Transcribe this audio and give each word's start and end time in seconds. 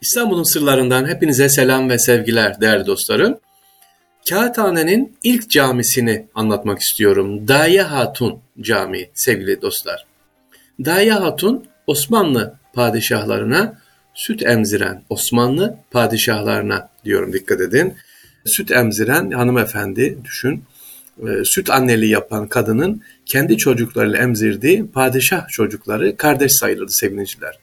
İstanbul'un 0.00 0.52
sırlarından 0.52 1.08
hepinize 1.08 1.48
selam 1.48 1.90
ve 1.90 1.98
sevgiler 1.98 2.60
değerli 2.60 2.86
dostlarım. 2.86 3.38
Kağıthane'nin 4.28 5.16
ilk 5.22 5.50
camisini 5.50 6.26
anlatmak 6.34 6.80
istiyorum. 6.80 7.48
Daya 7.48 7.90
Hatun 7.90 8.38
Camii 8.60 9.10
sevgili 9.14 9.62
dostlar. 9.62 10.06
Daya 10.84 11.20
Hatun 11.20 11.64
Osmanlı 11.86 12.54
padişahlarına 12.72 13.78
süt 14.14 14.42
emziren 14.42 15.02
Osmanlı 15.10 15.76
padişahlarına 15.90 16.88
diyorum 17.04 17.32
dikkat 17.32 17.60
edin. 17.60 17.94
Süt 18.46 18.70
emziren 18.70 19.30
hanımefendi 19.30 20.18
düşün. 20.24 20.64
E, 21.28 21.44
süt 21.44 21.70
anneliği 21.70 22.10
yapan 22.10 22.48
kadının 22.48 23.02
kendi 23.26 23.56
çocuklarıyla 23.56 24.18
emzirdiği 24.18 24.86
padişah 24.86 25.48
çocukları 25.48 26.16
kardeş 26.16 26.52
sayılırdı 26.52 26.92
sevgiliciler. 26.92 27.58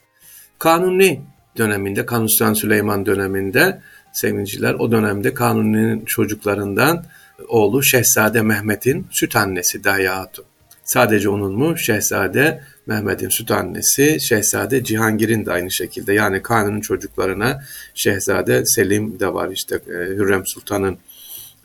Kanuni 0.60 1.22
döneminde, 1.58 2.06
Kanuni 2.06 2.30
Sultan 2.30 2.54
Süleyman 2.54 3.06
döneminde 3.06 3.82
sevgiliciler 4.14 4.74
o 4.74 4.92
dönemde 4.92 5.34
Kanuni'nin 5.34 6.06
çocuklarından 6.06 7.06
oğlu 7.48 7.84
Şehzade 7.84 8.42
Mehmet'in 8.42 9.08
süt 9.12 9.36
annesi 9.36 9.84
Daya 9.84 10.18
Hatun. 10.18 10.46
Sadece 10.84 11.30
onun 11.30 11.54
mu? 11.54 11.78
Şehzade 11.78 12.62
Mehmet'in 12.88 13.30
süt 13.30 13.52
annesi, 13.52 14.18
Şehzade 14.22 14.84
Cihangir'in 14.84 15.46
de 15.46 15.52
aynı 15.52 15.72
şekilde. 15.72 16.14
Yani 16.14 16.42
Kanun'un 16.42 16.82
çocuklarına 16.82 17.64
Şehzade 17.94 18.66
Selim 18.66 19.20
de 19.20 19.34
var 19.34 19.50
işte 19.52 19.76
e, 19.76 19.92
Hürrem 19.92 20.46
Sultan'ın 20.46 20.98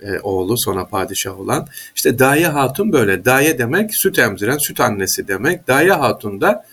e, 0.03 0.19
oğlu 0.19 0.59
sonra 0.59 0.87
padişah 0.87 1.41
olan. 1.41 1.67
İşte 1.97 2.19
Daye 2.19 2.47
Hatun 2.47 2.93
böyle. 2.93 3.25
Daye 3.25 3.59
demek 3.59 3.91
süt 3.95 4.19
emziren, 4.19 4.59
süt 4.59 4.81
annesi 4.81 5.29
demek. 5.29 5.69
Daye 5.69 5.93
Hatun 5.93 6.41
da 6.41 6.65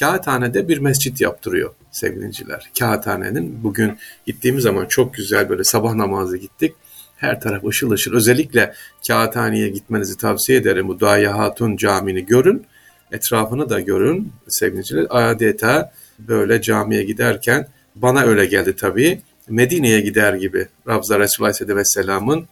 Kağıthane'de 0.00 0.68
bir 0.68 0.78
mescit 0.78 1.20
yaptırıyor 1.20 1.74
sevgiliciler. 1.90 2.70
Kağıthane'nin 2.78 3.64
bugün 3.64 3.98
gittiğimiz 4.26 4.62
zaman 4.62 4.86
çok 4.86 5.14
güzel 5.14 5.48
böyle 5.48 5.64
sabah 5.64 5.94
namazı 5.94 6.36
gittik. 6.36 6.74
Her 7.16 7.40
taraf 7.40 7.64
ışıl 7.64 7.90
ışıl. 7.90 8.14
Özellikle 8.14 8.74
Kağıthane'ye 9.06 9.68
gitmenizi 9.68 10.16
tavsiye 10.16 10.58
ederim. 10.58 10.88
Bu 10.88 11.00
Daye 11.00 11.28
Hatun 11.28 11.76
Camii'ni 11.76 12.26
görün. 12.26 12.66
Etrafını 13.12 13.70
da 13.70 13.80
görün 13.80 14.32
sevgiliciler. 14.48 15.06
Adeta 15.10 15.92
böyle 16.18 16.62
camiye 16.62 17.02
giderken 17.02 17.68
bana 17.94 18.22
öyle 18.22 18.46
geldi 18.46 18.76
tabii. 18.76 19.20
Medine'ye 19.48 20.00
gider 20.00 20.34
gibi 20.34 20.68
Rabza 20.88 21.18
Resulullah 21.18 21.60
Aleyhisselam'ın 21.60 22.46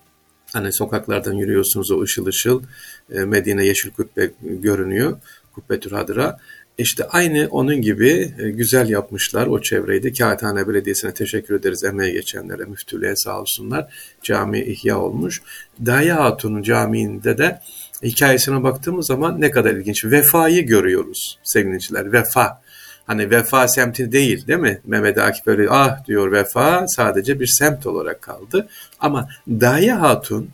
hani 0.52 0.72
sokaklardan 0.72 1.32
yürüyorsunuz 1.32 1.90
o 1.90 2.02
ışıl 2.02 2.26
ışıl 2.26 2.62
e, 3.12 3.24
Medine 3.24 3.66
Yeşil 3.66 3.90
Kubbe 3.90 4.30
görünüyor. 4.42 5.18
Kubbetül 5.52 5.90
Hadra. 5.90 6.38
İşte 6.78 7.04
aynı 7.04 7.48
onun 7.50 7.80
gibi 7.80 8.34
e, 8.38 8.50
güzel 8.50 8.88
yapmışlar 8.88 9.46
o 9.46 9.60
çevreyi 9.60 10.02
de. 10.02 10.12
Kağıthane 10.12 10.68
Belediyesi'ne 10.68 11.14
teşekkür 11.14 11.54
ederiz 11.54 11.84
emeğe 11.84 12.12
geçenlere, 12.12 12.64
müftülüğe 12.64 13.16
sağ 13.16 13.40
olsunlar. 13.40 13.86
Cami 14.22 14.60
ihya 14.60 15.00
olmuş. 15.00 15.42
Daya 15.86 16.24
Hatun'un 16.24 16.62
camiinde 16.62 17.38
de 17.38 17.60
hikayesine 18.02 18.62
baktığımız 18.62 19.06
zaman 19.06 19.40
ne 19.40 19.50
kadar 19.50 19.70
ilginç. 19.70 20.04
Vefayı 20.04 20.66
görüyoruz 20.66 21.38
sevgiliciler. 21.42 22.12
Vefa. 22.12 22.62
Hani 23.06 23.30
vefa 23.30 23.68
semti 23.68 24.12
değil 24.12 24.46
değil 24.46 24.58
mi? 24.58 24.80
Mehmet 24.84 25.18
Akif 25.18 25.46
böyle 25.46 25.70
ah 25.70 26.04
diyor 26.06 26.32
vefa 26.32 26.88
sadece 26.88 27.40
bir 27.40 27.46
semt 27.46 27.86
olarak 27.86 28.22
kaldı. 28.22 28.68
Ama 29.00 29.28
Daya 29.48 30.00
Hatun 30.00 30.50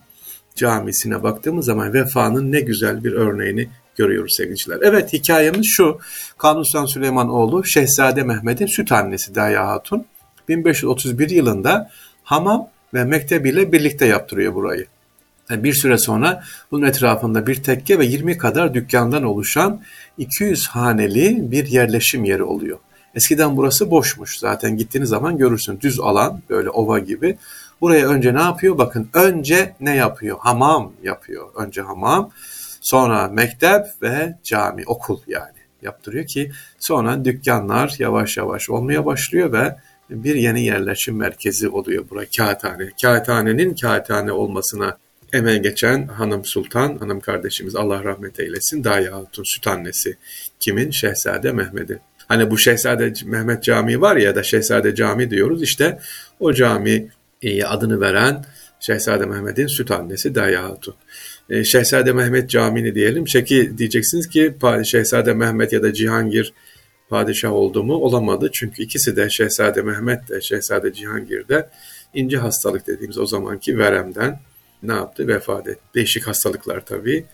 camisine 0.54 1.22
baktığımız 1.22 1.66
zaman 1.66 1.92
vefanın 1.92 2.52
ne 2.52 2.60
güzel 2.60 3.04
bir 3.04 3.12
örneğini 3.12 3.68
görüyoruz 3.96 4.34
sevgiliciler. 4.36 4.78
Evet 4.82 5.12
hikayemiz 5.12 5.66
şu. 5.66 5.98
Kanuni 6.38 6.66
Sultan 6.66 6.86
Süleymanoğlu 6.86 7.64
Şehzade 7.64 8.22
Mehmet'in 8.22 8.66
süt 8.66 8.92
annesi 8.92 9.34
Daya 9.34 9.68
Hatun 9.68 10.04
1531 10.48 11.30
yılında 11.30 11.90
hamam 12.22 12.68
ve 12.94 13.04
mektebiyle 13.04 13.72
birlikte 13.72 14.06
yaptırıyor 14.06 14.54
burayı. 14.54 14.86
Yani 15.50 15.64
bir 15.64 15.72
süre 15.72 15.98
sonra 15.98 16.44
bunun 16.70 16.86
etrafında 16.86 17.46
bir 17.46 17.62
tekke 17.62 17.98
ve 17.98 18.04
20 18.04 18.38
kadar 18.38 18.74
dükkandan 18.74 19.22
oluşan 19.22 19.80
200 20.18 20.66
haneli 20.66 21.50
bir 21.50 21.66
yerleşim 21.66 22.24
yeri 22.24 22.42
oluyor. 22.42 22.78
Eskiden 23.14 23.56
burası 23.56 23.90
boşmuş. 23.90 24.38
Zaten 24.38 24.76
gittiğiniz 24.76 25.08
zaman 25.08 25.38
görürsün. 25.38 25.80
Düz 25.80 26.00
alan 26.00 26.42
böyle 26.50 26.70
ova 26.70 26.98
gibi. 26.98 27.38
Buraya 27.80 28.08
önce 28.08 28.34
ne 28.34 28.40
yapıyor? 28.40 28.78
Bakın 28.78 29.08
önce 29.14 29.74
ne 29.80 29.96
yapıyor? 29.96 30.36
Hamam 30.40 30.92
yapıyor. 31.02 31.48
Önce 31.56 31.82
hamam. 31.82 32.30
Sonra 32.80 33.28
mektep 33.28 33.86
ve 34.02 34.38
cami, 34.42 34.82
okul 34.86 35.20
yani 35.26 35.60
yaptırıyor 35.82 36.26
ki 36.26 36.50
sonra 36.78 37.24
dükkanlar 37.24 37.96
yavaş 37.98 38.36
yavaş 38.36 38.70
olmaya 38.70 39.06
başlıyor 39.06 39.52
ve 39.52 39.76
bir 40.10 40.34
yeni 40.34 40.64
yerleşim 40.64 41.16
merkezi 41.16 41.68
oluyor 41.68 42.10
bura 42.10 42.24
Kağıthane. 42.36 42.90
Kağıthane'nin 43.02 43.74
kağıthane 43.74 44.32
olmasına 44.32 44.98
emeğe 45.32 45.58
geçen 45.58 46.06
hanım 46.06 46.44
sultan, 46.44 46.98
hanım 46.98 47.20
kardeşimiz 47.20 47.76
Allah 47.76 48.04
rahmet 48.04 48.40
eylesin 48.40 48.84
Daya 48.84 49.16
Hatun 49.16 49.44
süt 49.44 49.66
annesi. 49.66 50.16
Kimin? 50.60 50.90
Şehzade 50.90 51.52
Mehmet'i. 51.52 51.98
Hani 52.28 52.50
bu 52.50 52.58
Şehzade 52.58 53.12
Mehmet 53.24 53.62
Camii 53.62 54.00
var 54.00 54.16
ya 54.16 54.34
da 54.34 54.42
Şehzade 54.42 54.94
Cami 54.94 55.30
diyoruz 55.30 55.62
işte 55.62 55.98
o 56.40 56.52
cami 56.52 57.08
adını 57.66 58.00
veren 58.00 58.44
Şehzade 58.80 59.26
Mehmet'in 59.26 59.66
süt 59.66 59.90
annesi 59.90 60.34
Daya 60.34 60.64
Hatun. 60.64 60.94
E, 61.50 61.64
Şehzade 61.64 62.12
Mehmet 62.12 62.50
Camii'ni 62.50 62.94
diyelim. 62.94 63.28
Şeki 63.28 63.78
diyeceksiniz 63.78 64.28
ki 64.28 64.54
Şehzade 64.84 65.34
Mehmet 65.34 65.72
ya 65.72 65.82
da 65.82 65.92
Cihangir 65.92 66.52
padişah 67.08 67.52
oldu 67.52 67.84
mu? 67.84 67.94
Olamadı. 67.94 68.50
Çünkü 68.52 68.82
ikisi 68.82 69.16
de 69.16 69.30
Şehzade 69.30 69.82
Mehmet 69.82 70.28
de 70.28 70.40
Şehzade 70.40 70.92
Cihangir 70.92 71.48
de 71.48 71.68
ince 72.14 72.36
hastalık 72.36 72.86
dediğimiz 72.86 73.18
o 73.18 73.26
zamanki 73.26 73.78
veremden 73.78 74.40
ne 74.82 74.92
yaptı? 74.92 75.28
Vefat 75.28 75.68
etti. 75.68 75.80
Değişik 75.94 76.26
hastalıklar 76.26 76.84
tabii. 76.84 77.24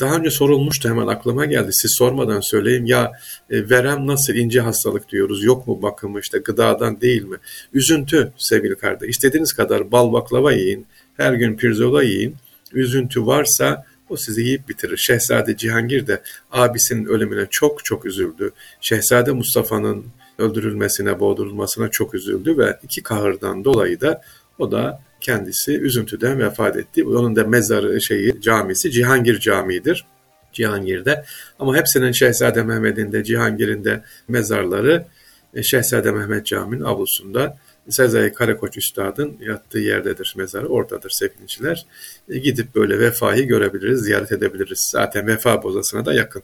Daha 0.00 0.16
önce 0.16 0.30
sorulmuştu 0.30 0.88
hemen 0.88 1.06
aklıma 1.06 1.44
geldi. 1.44 1.68
Siz 1.72 1.94
sormadan 1.98 2.40
söyleyeyim 2.40 2.86
ya 2.86 3.12
e, 3.50 3.70
verem 3.70 4.06
nasıl 4.06 4.34
ince 4.34 4.60
hastalık 4.60 5.08
diyoruz. 5.08 5.44
Yok 5.44 5.66
mu 5.66 5.82
bakımı 5.82 6.20
işte 6.20 6.38
gıdadan 6.38 7.00
değil 7.00 7.22
mi? 7.22 7.36
Üzüntü 7.72 8.32
sevgili 8.38 8.74
kardeş. 8.74 9.10
İstediğiniz 9.10 9.52
kadar 9.52 9.92
bal 9.92 10.12
baklava 10.12 10.52
yiyin. 10.52 10.86
Her 11.16 11.32
gün 11.32 11.56
pirzola 11.56 12.02
yiyin 12.02 12.36
üzüntü 12.72 13.26
varsa 13.26 13.84
o 14.08 14.16
sizi 14.16 14.42
yiyip 14.42 14.68
bitirir. 14.68 14.96
Şehzade 14.96 15.56
Cihangir 15.56 16.06
de 16.06 16.22
abisinin 16.50 17.04
ölümüne 17.04 17.46
çok 17.50 17.84
çok 17.84 18.06
üzüldü. 18.06 18.52
Şehzade 18.80 19.32
Mustafa'nın 19.32 20.04
öldürülmesine, 20.38 21.20
boğdurulmasına 21.20 21.88
çok 21.88 22.14
üzüldü 22.14 22.58
ve 22.58 22.78
iki 22.82 23.02
kahırdan 23.02 23.64
dolayı 23.64 24.00
da 24.00 24.22
o 24.58 24.72
da 24.72 25.00
kendisi 25.20 25.80
üzüntüden 25.80 26.38
vefat 26.38 26.76
etti. 26.76 27.04
Onun 27.04 27.36
da 27.36 27.44
mezarı 27.44 28.00
şeyi 28.00 28.40
camisi 28.40 28.90
Cihangir 28.90 29.40
Camii'dir. 29.40 30.06
Cihangir'de. 30.52 31.24
Ama 31.58 31.76
hepsinin 31.76 32.12
Şehzade 32.12 32.62
Mehmet'in 32.62 33.12
de 33.12 33.24
Cihangir'in 33.24 33.84
de 33.84 34.02
mezarları 34.28 35.06
e, 35.54 35.62
Şehzade 35.62 36.12
Mehmet 36.12 36.46
Camii'nin 36.46 36.84
avlusunda 36.84 37.56
Sezai 37.88 38.32
Karakoç 38.32 38.76
Üstad'ın 38.76 39.36
yattığı 39.40 39.78
yerdedir 39.78 40.34
mezarı, 40.36 40.68
oradadır 40.68 41.10
sevgiliciler. 41.10 41.86
E, 42.28 42.38
gidip 42.38 42.74
böyle 42.74 42.98
vefayı 42.98 43.46
görebiliriz, 43.46 44.00
ziyaret 44.00 44.32
edebiliriz. 44.32 44.88
Zaten 44.92 45.26
vefa 45.26 45.62
bozasına 45.62 46.04
da 46.04 46.14
yakın. 46.14 46.42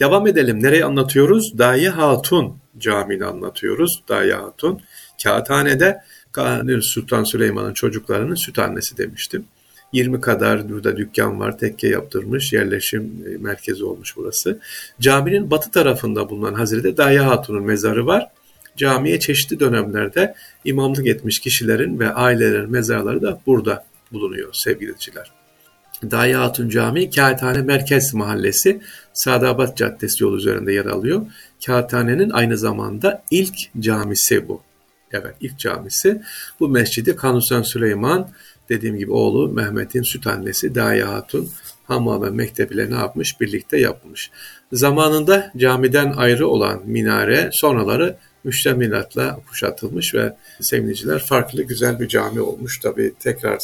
Devam 0.00 0.26
edelim. 0.26 0.62
Nereyi 0.62 0.84
anlatıyoruz? 0.84 1.58
Daye 1.58 1.88
Hatun 1.88 2.58
Camii'ni 2.78 3.24
anlatıyoruz. 3.24 4.02
Daye 4.08 4.34
Hatun. 4.34 4.80
Kağıthane'de 5.22 6.02
Kanuni 6.36 6.82
Sultan 6.82 7.24
Süleyman'ın 7.24 7.74
çocuklarının 7.74 8.34
süt 8.34 8.58
annesi 8.58 8.96
demiştim. 8.96 9.44
20 9.92 10.20
kadar 10.20 10.68
burada 10.68 10.96
dükkan 10.96 11.40
var, 11.40 11.58
tekke 11.58 11.88
yaptırmış, 11.88 12.52
yerleşim 12.52 13.24
e, 13.26 13.36
merkezi 13.38 13.84
olmuş 13.84 14.16
burası. 14.16 14.60
Caminin 15.00 15.50
batı 15.50 15.70
tarafında 15.70 16.30
bulunan 16.30 16.54
Hazreti 16.54 16.96
Daye 16.96 17.20
Hatun'un 17.20 17.62
mezarı 17.62 18.06
var 18.06 18.28
camiye 18.76 19.20
çeşitli 19.20 19.60
dönemlerde 19.60 20.34
imamlık 20.64 21.06
etmiş 21.06 21.40
kişilerin 21.40 21.98
ve 21.98 22.12
ailelerin 22.12 22.70
mezarları 22.70 23.22
da 23.22 23.40
burada 23.46 23.86
bulunuyor 24.12 24.48
sevgili 24.52 24.88
dinleyiciler. 24.88 25.30
Daya 26.10 26.40
Hatun 26.40 26.68
Camii 26.68 27.10
Kağıthane 27.10 27.62
Merkez 27.62 28.14
Mahallesi 28.14 28.80
Sadabat 29.12 29.76
Caddesi 29.76 30.24
yolu 30.24 30.36
üzerinde 30.36 30.72
yer 30.72 30.86
alıyor. 30.86 31.26
Kağıthane'nin 31.66 32.30
aynı 32.30 32.58
zamanda 32.58 33.22
ilk 33.30 33.54
camisi 33.80 34.48
bu. 34.48 34.65
Evet 35.12 35.34
ilk 35.40 35.58
camisi. 35.58 36.22
Bu 36.60 36.68
mescidi 36.68 37.16
Kanuni 37.16 37.64
Süleyman 37.64 38.28
dediğim 38.68 38.98
gibi 38.98 39.12
oğlu 39.12 39.48
Mehmet'in 39.48 40.02
süt 40.02 40.26
annesi 40.26 40.74
Daya 40.74 41.12
Hatun 41.12 41.50
hamam 41.84 42.22
ve 42.22 42.30
mektebiyle 42.30 42.90
ne 42.90 42.94
yapmış? 42.94 43.40
Birlikte 43.40 43.78
yapmış. 43.78 44.30
Zamanında 44.72 45.52
camiden 45.56 46.12
ayrı 46.12 46.48
olan 46.48 46.82
minare 46.86 47.50
sonraları 47.52 48.16
müştemilatla 48.44 49.40
kuşatılmış 49.48 50.14
ve 50.14 50.36
sevgiliciler 50.60 51.18
farklı 51.18 51.62
güzel 51.62 52.00
bir 52.00 52.08
cami 52.08 52.40
olmuş. 52.40 52.80
Tabi 52.80 53.14
tekrar 53.20 53.58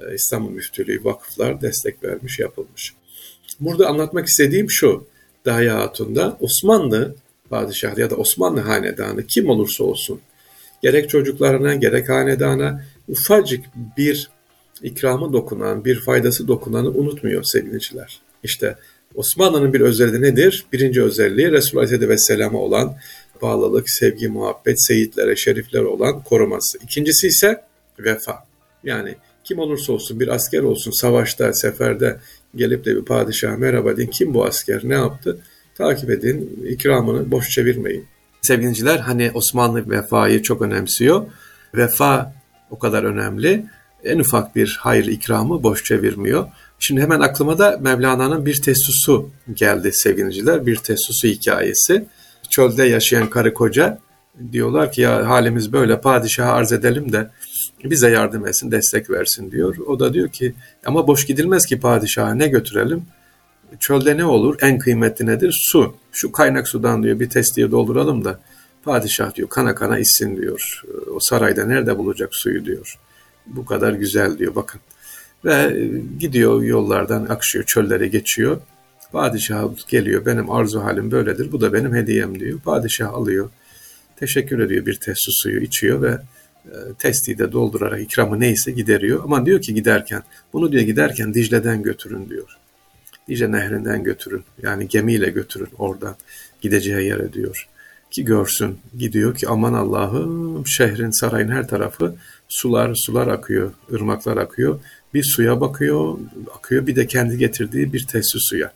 e, 0.00 0.14
İstanbul 0.14 0.50
Müftülüğü 0.50 1.04
vakıflar 1.04 1.60
destek 1.60 2.04
vermiş 2.04 2.38
yapılmış. 2.38 2.94
Burada 3.60 3.88
anlatmak 3.88 4.26
istediğim 4.26 4.70
şu. 4.70 5.06
Daya 5.44 5.78
Hatun'da 5.78 6.36
Osmanlı 6.40 7.16
padişahı 7.50 8.00
ya 8.00 8.10
da 8.10 8.16
Osmanlı 8.16 8.60
hanedanı 8.60 9.26
kim 9.26 9.48
olursa 9.48 9.84
olsun 9.84 10.20
gerek 10.82 11.10
çocuklarına 11.10 11.74
gerek 11.74 12.08
hanedana 12.08 12.84
ufacık 13.08 13.64
bir 13.96 14.30
ikramı 14.82 15.32
dokunan, 15.32 15.84
bir 15.84 16.00
faydası 16.00 16.48
dokunanı 16.48 16.88
unutmuyor 16.88 17.42
sevgiliciler. 17.42 18.20
İşte 18.42 18.76
Osmanlı'nın 19.14 19.72
bir 19.72 19.80
özelliği 19.80 20.22
nedir? 20.22 20.66
Birinci 20.72 21.02
özelliği 21.02 21.52
Resulullah 21.52 21.82
Aleyhisselatü 21.82 22.08
Vesselam'a 22.08 22.58
olan 22.58 22.96
bağlılık, 23.42 23.90
sevgi, 23.90 24.28
muhabbet, 24.28 24.86
seyitlere, 24.86 25.36
şeriflere 25.36 25.86
olan 25.86 26.22
koruması. 26.22 26.78
İkincisi 26.82 27.26
ise 27.26 27.60
vefa. 27.98 28.34
Yani 28.84 29.14
kim 29.44 29.58
olursa 29.58 29.92
olsun 29.92 30.20
bir 30.20 30.28
asker 30.28 30.60
olsun 30.62 30.90
savaşta, 30.90 31.52
seferde 31.52 32.16
gelip 32.56 32.84
de 32.84 32.96
bir 32.96 33.04
padişah 33.04 33.56
merhaba 33.56 33.96
deyin. 33.96 34.10
Kim 34.10 34.34
bu 34.34 34.44
asker? 34.44 34.80
Ne 34.84 34.94
yaptı? 34.94 35.38
Takip 35.74 36.10
edin. 36.10 36.66
ikramını 36.68 37.30
boş 37.30 37.50
çevirmeyin. 37.50 38.04
Sevgiliciler 38.42 38.98
hani 38.98 39.30
Osmanlı 39.34 39.90
vefayı 39.90 40.42
çok 40.42 40.62
önemsiyor. 40.62 41.26
Vefa 41.74 42.34
o 42.70 42.78
kadar 42.78 43.04
önemli. 43.04 43.66
En 44.04 44.18
ufak 44.18 44.56
bir 44.56 44.78
hayır 44.80 45.06
ikramı 45.06 45.62
boş 45.62 45.84
çevirmiyor. 45.84 46.46
Şimdi 46.78 47.00
hemen 47.00 47.20
aklıma 47.20 47.58
da 47.58 47.78
Mevlana'nın 47.80 48.46
bir 48.46 48.62
tesusu 48.62 49.30
geldi 49.54 49.92
sevgiliciler. 49.92 50.66
Bir 50.66 50.76
tesusu 50.76 51.28
hikayesi. 51.28 52.04
Çölde 52.50 52.84
yaşayan 52.84 53.30
karı 53.30 53.54
koca 53.54 53.98
diyorlar 54.52 54.92
ki 54.92 55.00
ya 55.00 55.28
halimiz 55.28 55.72
böyle 55.72 56.00
padişaha 56.00 56.52
arz 56.52 56.72
edelim 56.72 57.12
de 57.12 57.30
bize 57.84 58.10
yardım 58.10 58.46
etsin, 58.46 58.70
destek 58.70 59.10
versin 59.10 59.50
diyor. 59.50 59.76
O 59.86 60.00
da 60.00 60.14
diyor 60.14 60.28
ki 60.28 60.54
ama 60.86 61.06
boş 61.06 61.26
gidilmez 61.26 61.66
ki 61.66 61.80
padişaha 61.80 62.34
ne 62.34 62.48
götürelim? 62.48 63.02
Çölde 63.80 64.16
ne 64.16 64.24
olur? 64.24 64.56
En 64.60 64.78
kıymetli 64.78 65.26
nedir? 65.26 65.56
Su. 65.72 65.96
Şu 66.12 66.32
kaynak 66.32 66.68
sudan 66.68 67.02
diyor 67.02 67.20
bir 67.20 67.30
testiye 67.30 67.70
dolduralım 67.70 68.24
da 68.24 68.40
padişah 68.84 69.34
diyor 69.34 69.48
kana 69.48 69.74
kana 69.74 69.98
içsin 69.98 70.36
diyor. 70.36 70.82
O 71.14 71.18
sarayda 71.20 71.64
nerede 71.64 71.98
bulacak 71.98 72.28
suyu 72.32 72.64
diyor. 72.64 72.98
Bu 73.46 73.64
kadar 73.64 73.92
güzel 73.92 74.38
diyor 74.38 74.54
bakın. 74.54 74.80
Ve 75.44 75.76
gidiyor 76.18 76.62
yollardan 76.62 77.26
akışıyor, 77.26 77.64
çöllere 77.64 78.08
geçiyor. 78.08 78.60
Padişah 79.12 79.88
geliyor, 79.88 80.26
benim 80.26 80.50
arzu 80.50 80.80
halim 80.80 81.10
böyledir, 81.10 81.52
bu 81.52 81.60
da 81.60 81.72
benim 81.72 81.94
hediyem 81.94 82.40
diyor. 82.40 82.60
Padişah 82.60 83.14
alıyor, 83.14 83.50
teşekkür 84.16 84.58
ediyor 84.58 84.86
bir 84.86 84.94
testi 84.94 85.30
suyu 85.32 85.60
içiyor 85.60 86.02
ve 86.02 86.18
e, 86.66 86.76
testiyi 86.98 87.38
de 87.38 87.52
doldurarak 87.52 88.00
ikramı 88.00 88.40
neyse 88.40 88.70
gideriyor. 88.72 89.24
Ama 89.24 89.46
diyor 89.46 89.60
ki 89.60 89.74
giderken, 89.74 90.22
bunu 90.52 90.72
diyor 90.72 90.82
giderken 90.82 91.34
Dicle'den 91.34 91.82
götürün 91.82 92.28
diyor. 92.28 92.57
Dicle 93.28 93.52
nehrinden 93.52 94.04
götürün, 94.04 94.44
yani 94.62 94.88
gemiyle 94.88 95.30
götürün 95.30 95.68
oradan 95.78 96.16
gideceği 96.60 97.08
yere 97.08 97.32
diyor. 97.32 97.68
Ki 98.10 98.24
görsün, 98.24 98.78
gidiyor 98.98 99.34
ki 99.34 99.48
aman 99.48 99.72
Allah'ım 99.72 100.66
şehrin, 100.66 101.10
sarayın 101.10 101.48
her 101.48 101.68
tarafı 101.68 102.14
sular, 102.48 102.94
sular 102.94 103.26
akıyor, 103.26 103.72
ırmaklar 103.92 104.36
akıyor 104.36 104.80
bir 105.14 105.22
suya 105.22 105.60
bakıyor, 105.60 106.18
akıyor 106.58 106.86
bir 106.86 106.96
de 106.96 107.06
kendi 107.06 107.38
getirdiği 107.38 107.92
bir 107.92 108.06
testi 108.06 108.38
suya. 108.40 108.72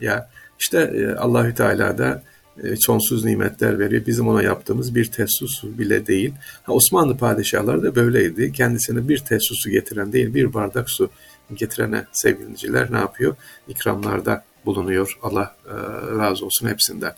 Ya 0.00 0.30
işte 0.60 0.78
e, 0.78 1.06
Allahü 1.06 1.54
Teala 1.54 1.98
da 1.98 2.22
e, 2.62 2.76
sonsuz 2.76 3.24
nimetler 3.24 3.78
veriyor. 3.78 4.06
Bizim 4.06 4.28
ona 4.28 4.42
yaptığımız 4.42 4.94
bir 4.94 5.04
testi 5.04 5.46
su 5.48 5.78
bile 5.78 6.06
değil. 6.06 6.34
Ha, 6.62 6.72
Osmanlı 6.72 7.16
padişahları 7.16 7.82
da 7.82 7.94
böyleydi. 7.94 8.52
Kendisine 8.52 9.08
bir 9.08 9.18
testi 9.18 9.54
su 9.54 9.70
getiren 9.70 10.12
değil, 10.12 10.34
bir 10.34 10.54
bardak 10.54 10.90
su 10.90 11.10
getirene 11.56 12.04
sevgiliciler 12.12 12.92
ne 12.92 12.98
yapıyor? 12.98 13.36
İkramlarda 13.68 14.44
bulunuyor. 14.66 15.18
Allah 15.22 15.56
e, 15.66 15.74
razı 16.18 16.46
olsun 16.46 16.68
hepsinden. 16.68 17.14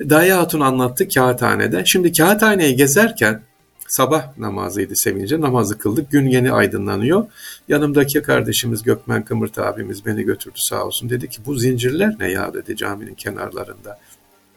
Daya 0.00 0.38
Hatun 0.38 0.60
anlattı 0.60 1.08
kağıthanede. 1.08 1.82
Şimdi 1.86 2.12
kağıthaneyi 2.12 2.76
gezerken 2.76 3.42
Sabah 3.92 4.38
namazıydı 4.38 4.96
sevince 4.96 5.40
namazı 5.40 5.78
kıldık. 5.78 6.10
Gün 6.10 6.26
yeni 6.26 6.52
aydınlanıyor. 6.52 7.26
Yanımdaki 7.68 8.22
kardeşimiz 8.22 8.82
Gökmen 8.82 9.24
Kımırt 9.24 9.58
abimiz 9.58 10.06
beni 10.06 10.22
götürdü 10.22 10.56
sağ 10.56 10.84
olsun. 10.84 11.10
Dedi 11.10 11.28
ki 11.28 11.38
bu 11.46 11.54
zincirler 11.54 12.16
ne 12.18 12.30
ya 12.30 12.54
dedi 12.54 12.76
caminin 12.76 13.14
kenarlarında. 13.14 13.98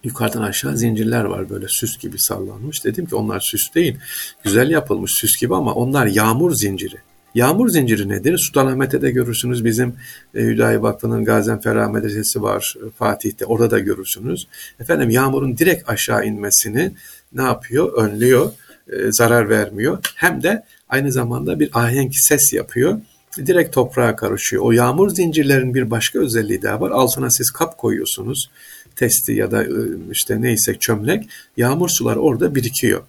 Yukarıdan 0.03 0.41
aşağı 0.41 0.77
zincirler 0.77 1.23
var 1.23 1.49
böyle 1.49 1.65
süs 1.69 1.97
gibi 1.97 2.19
sallanmış. 2.19 2.85
Dedim 2.85 3.05
ki 3.05 3.15
onlar 3.15 3.39
süs 3.39 3.75
değil. 3.75 3.97
Güzel 4.43 4.69
yapılmış 4.69 5.11
süs 5.15 5.41
gibi 5.41 5.55
ama 5.55 5.73
onlar 5.73 6.05
yağmur 6.05 6.53
zinciri. 6.53 6.97
Yağmur 7.35 7.69
zinciri 7.69 8.09
nedir? 8.09 8.37
Sultanahmet'te 8.37 9.01
de 9.01 9.11
görürsünüz. 9.11 9.65
Bizim 9.65 9.95
e, 10.35 10.41
Hüdayi 10.41 10.81
Vakfı'nın 10.81 11.25
Gazenferah 11.25 11.89
Medresesi 11.89 12.41
var 12.41 12.75
e, 12.77 12.89
Fatih'te. 12.89 13.45
Orada 13.45 13.71
da 13.71 13.79
görürsünüz. 13.79 14.47
Efendim 14.79 15.09
yağmurun 15.09 15.57
direkt 15.57 15.89
aşağı 15.89 16.25
inmesini 16.25 16.91
ne 17.33 17.41
yapıyor? 17.41 17.93
Önlüyor 17.93 18.51
e, 18.91 19.11
zarar 19.11 19.49
vermiyor. 19.49 19.97
Hem 20.15 20.43
de 20.43 20.63
aynı 20.89 21.11
zamanda 21.11 21.59
bir 21.59 21.69
ahenk 21.73 22.11
ses 22.15 22.53
yapıyor. 22.53 22.99
Direkt 23.37 23.75
toprağa 23.75 24.15
karışıyor. 24.15 24.63
O 24.63 24.71
yağmur 24.71 25.09
zincirlerin 25.09 25.73
bir 25.73 25.91
başka 25.91 26.19
özelliği 26.19 26.61
daha 26.61 26.81
var. 26.81 26.91
Altına 26.91 27.29
siz 27.29 27.51
kap 27.51 27.77
koyuyorsunuz. 27.77 28.49
Testi 28.95 29.33
ya 29.33 29.51
da 29.51 29.63
e, 29.63 29.69
işte 30.11 30.41
neyse 30.41 30.75
çömlek. 30.79 31.29
Yağmur 31.57 31.89
sular 31.89 32.15
orada 32.15 32.55
birikiyor. 32.55 33.01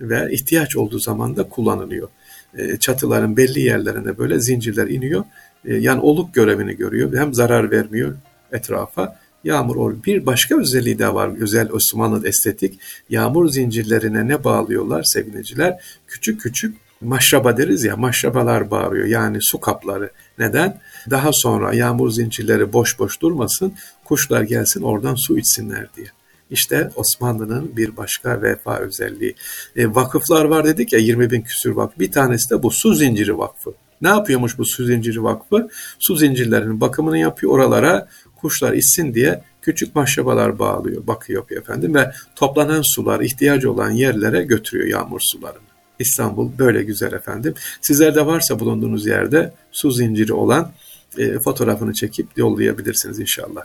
Ve 0.00 0.32
ihtiyaç 0.32 0.76
olduğu 0.76 0.98
zaman 0.98 1.36
da 1.36 1.48
kullanılıyor. 1.48 2.08
E, 2.54 2.76
çatıların 2.76 3.36
belli 3.36 3.60
yerlerine 3.60 4.18
böyle 4.18 4.40
zincirler 4.40 4.86
iniyor. 4.86 5.24
Yani 5.64 6.00
oluk 6.00 6.34
görevini 6.34 6.76
görüyor. 6.76 7.16
Hem 7.16 7.34
zarar 7.34 7.70
vermiyor 7.70 8.14
etrafa 8.52 9.18
Yağmur 9.44 9.76
or 9.76 9.94
bir 10.06 10.26
başka 10.26 10.60
özelliği 10.60 10.98
de 10.98 11.14
var. 11.14 11.30
Özel 11.40 11.70
Osmanlı 11.70 12.28
estetik. 12.28 12.80
Yağmur 13.10 13.48
zincirlerine 13.48 14.28
ne 14.28 14.44
bağlıyorlar 14.44 15.02
sevgiliciler? 15.02 15.80
Küçük 16.06 16.40
küçük 16.40 16.76
maşraba 17.00 17.56
deriz 17.56 17.84
ya 17.84 17.96
maşrabalar 17.96 18.70
bağırıyor 18.70 19.06
yani 19.06 19.38
su 19.40 19.60
kapları. 19.60 20.10
Neden? 20.38 20.80
Daha 21.10 21.30
sonra 21.32 21.74
yağmur 21.74 22.10
zincirleri 22.10 22.72
boş 22.72 22.98
boş 22.98 23.20
durmasın 23.20 23.72
kuşlar 24.04 24.42
gelsin 24.42 24.82
oradan 24.82 25.14
su 25.14 25.38
içsinler 25.38 25.88
diye. 25.96 26.06
İşte 26.50 26.90
Osmanlı'nın 26.96 27.76
bir 27.76 27.96
başka 27.96 28.42
vefa 28.42 28.78
özelliği. 28.78 29.34
E, 29.76 29.94
vakıflar 29.94 30.44
var 30.44 30.64
dedik 30.64 30.92
ya 30.92 30.98
20 30.98 31.30
bin 31.30 31.42
küsür 31.42 31.70
vakıf. 31.70 31.98
Bir 31.98 32.12
tanesi 32.12 32.50
de 32.50 32.62
bu 32.62 32.70
su 32.70 32.94
zinciri 32.94 33.38
vakfı. 33.38 33.74
Ne 34.02 34.08
yapıyormuş 34.08 34.58
bu 34.58 34.64
su 34.64 34.84
zinciri 34.84 35.22
vakfı? 35.22 35.68
Su 35.98 36.16
zincirlerinin 36.16 36.80
bakımını 36.80 37.18
yapıyor. 37.18 37.52
Oralara 37.52 38.08
kuşlar 38.36 38.72
içsin 38.72 39.14
diye 39.14 39.42
küçük 39.62 39.94
maşrabalar 39.94 40.58
bağlıyor, 40.58 41.06
bakıyor 41.06 41.50
efendim 41.50 41.94
ve 41.94 42.12
toplanan 42.36 42.82
sular 42.84 43.20
ihtiyacı 43.20 43.72
olan 43.72 43.90
yerlere 43.90 44.42
götürüyor 44.42 44.88
yağmur 44.88 45.20
sularını. 45.22 45.68
İstanbul 45.98 46.50
böyle 46.58 46.82
güzel 46.82 47.12
efendim. 47.12 47.54
Sizlerde 47.80 48.26
varsa 48.26 48.60
bulunduğunuz 48.60 49.06
yerde 49.06 49.52
su 49.72 49.90
zinciri 49.90 50.32
olan 50.32 50.72
e, 51.18 51.38
fotoğrafını 51.38 51.92
çekip 51.92 52.28
yollayabilirsiniz 52.36 53.20
inşallah. 53.20 53.62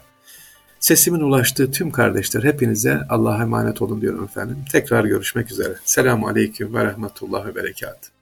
Sesimin 0.84 1.20
ulaştığı 1.20 1.72
tüm 1.72 1.92
kardeşler 1.92 2.44
hepinize 2.44 3.02
Allah'a 3.10 3.42
emanet 3.42 3.82
olun 3.82 4.02
diyorum 4.02 4.24
efendim. 4.24 4.58
Tekrar 4.72 5.06
görüşmek 5.06 5.52
üzere. 5.52 5.76
Selamun 5.86 6.30
Aleyküm 6.30 6.74
ve 6.74 6.84
Rahmetullah 6.84 7.46
ve 7.46 7.56
Berekat. 7.56 8.13